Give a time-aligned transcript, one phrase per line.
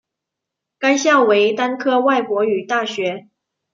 [0.79, 3.27] 该校为单科外国语大学。